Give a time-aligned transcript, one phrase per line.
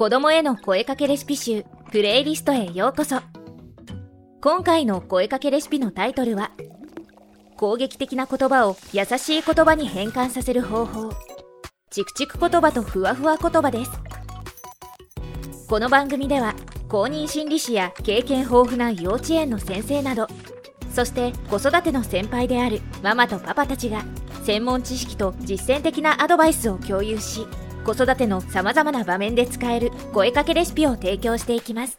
[0.00, 3.20] 子供への声かけレシピ集プレイリストへようこそ。
[4.40, 6.52] 今回の声かけレシピのタイトルは
[7.58, 11.12] 攻撃的な言葉を優しい言葉に変換させる方法。
[11.90, 13.90] チクチク言葉とふわふわ言葉です。
[15.68, 16.54] この番組では
[16.88, 20.28] 公認心理師や経験豊富な幼稚園の先生など
[20.94, 24.02] そして子育ての先輩であるママとパパたちが
[24.44, 27.46] 専門知識と実践的なアドバイスを共有し
[27.84, 31.98] 子育てのさまざまな場面で使える声かけレシピを提供していきます。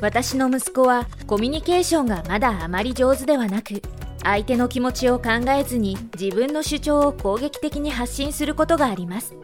[0.00, 3.82] 私の息子はコミュニケーションがまだあまり上手ではなく
[4.22, 9.34] 相手の気持ちを考えずに自分の主張を攻撃的に発信することがあります。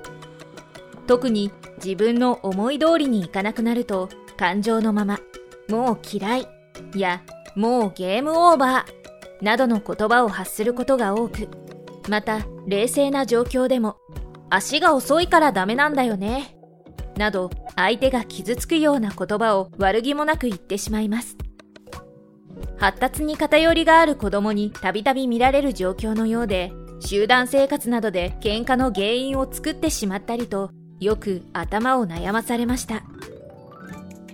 [1.07, 1.51] 特に
[1.85, 5.21] 自分の思い通りにいかなくなると感情のまま
[5.69, 6.49] 「もう嫌い」
[6.97, 7.23] や
[7.57, 11.49] 「もうゲームオーバー」などの言葉を発することが多く
[12.09, 13.97] また冷静な状況でも
[14.57, 16.57] 「足が遅いからダメなんだよね」
[17.19, 21.37] など相手が傷つくような言葉を悪気もなく言ってしまいます。
[22.77, 30.71] 発達に偏りがある子供にたびたび見られる状況のようで集団生活などで喧嘩の原因を作ってしまったりと
[31.01, 33.03] よく頭を悩まされました。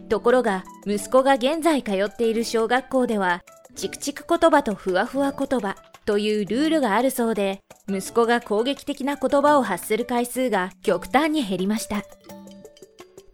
[0.08, 3.42] ところが息子が現在通っている小学校では
[3.74, 12.02] チクチク言葉とふわふわ言葉というルールがあるそうで息子が攻撃的な言葉を発する回数が極端に減りました。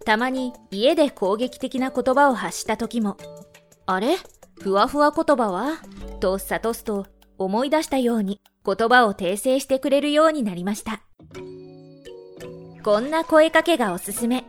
[0.04, 3.16] たまに家で攻撃的な言葉を発した時も
[3.86, 4.16] あれ？
[4.60, 5.78] ふわふわ言葉は？
[6.20, 7.06] と諭すと
[7.38, 11.00] 思い出したように言葉を訂正してくれるようになりました。
[12.82, 14.44] こんな声かけがおすすめ。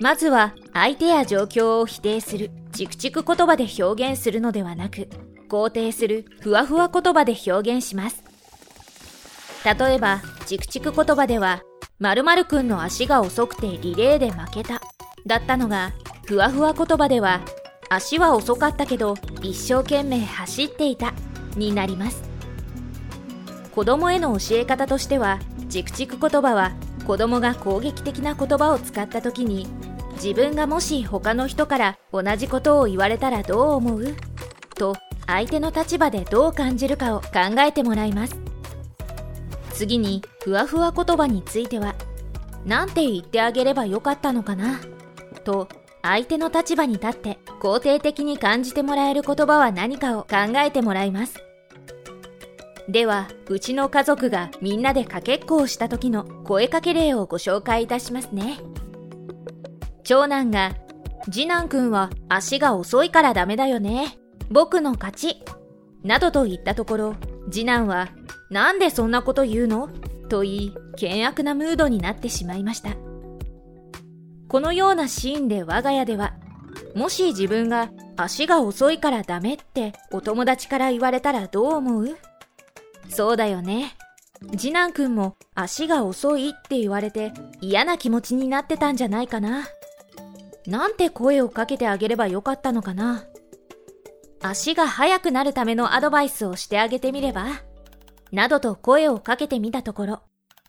[0.00, 2.50] まずは相手や状況を否定する。
[2.80, 5.10] チクチク言葉で表現するのではなく
[5.50, 8.24] 肯定するふわふわ言葉で表現します。
[9.66, 11.60] 例えばチクチク言葉では
[11.98, 14.80] 〇〇くんの足が遅くてリレーで負けた
[15.26, 15.92] だったのが
[16.26, 17.42] ふわふわ言葉では
[17.90, 21.12] 足は遅かったけど一生懸命走っていた
[21.56, 22.22] になります。
[23.72, 25.38] 子供への教え方としては
[25.68, 26.72] チクチク言葉は
[27.06, 29.66] 子供が攻撃的な言葉を使った時に
[30.22, 34.14] 自分がもし他の人から同じことを言われたらどう思う？
[34.76, 34.94] と
[35.26, 38.36] 相手の立場でどう感じるかを考えてもらいます。
[39.72, 41.94] 次にふわふわ言葉については
[42.66, 44.80] 何て言ってあげればよかったのかな？
[45.44, 45.68] と
[46.02, 51.42] 相手の立場に立って肯定的に感じてもらえる言葉は何かを考えてもらいます。
[52.88, 58.58] ではうちの家族がみんなでかけっこをした時の声かけ例をご紹介いたしますね。
[60.10, 60.74] 長男が
[61.30, 64.18] 次男くんは足が遅いからダメだよね
[64.50, 65.44] 僕の勝ち
[66.02, 67.16] などと言ったところ
[67.48, 68.08] 次男は
[68.50, 69.88] なんでそんなこと言うの？
[70.28, 72.96] と言い、険悪なムードになってしまいました。
[74.48, 76.34] このようなシーンで我が家では、
[76.96, 82.16] もし自分が足が遅いからダメってお友達から言われたらどう思う
[83.08, 83.96] そうだよね。
[84.58, 89.68] 次男くんも足が遅いって言われて嫌な気持ちになってたんじゃないかな。
[90.70, 93.24] なんて声をかけてあげればよかったのかな。
[94.40, 97.46] 足が速くなるためのアドバイスをしてあげてみれば
[98.30, 100.20] などと声をかけてみたところ、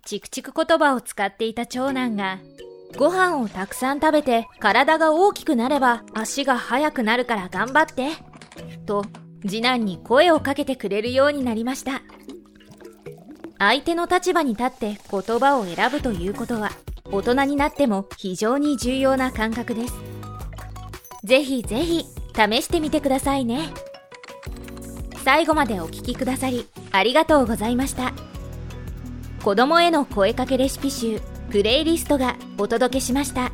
[0.04, 2.40] チクチク言葉を使っていた長男が、
[2.98, 8.10] ご飯をたくさん食べて体が大きくなれば足が速くなるから頑張って、
[8.88, 9.06] と
[9.44, 12.02] 次男に声をかけてくれるようになりました。
[13.60, 16.72] 相手の立場に立って言葉を選ぶということは、
[17.12, 19.94] 大人になっても非常に重要な感覚です。
[21.24, 22.06] ぜひぜひ
[22.36, 23.74] 試してみてくださいね。
[25.24, 28.14] 最後までお聴きくださりありがとうございました
[29.44, 31.22] 子供への声かけレシピ集
[31.52, 33.52] プレイリストがお届けしました。